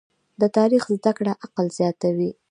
[0.41, 2.31] د تاریخ زده کړه عقل زیاتوي.